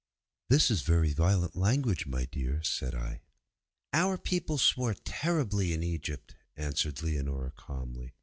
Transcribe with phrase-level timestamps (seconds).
[0.49, 3.21] '_'This is very violent language, my dear,' said I.
[3.93, 8.15] 'Our people swore terribly in Egypt,' answered Leonora, calmly.